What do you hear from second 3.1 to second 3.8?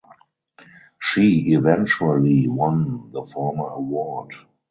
the former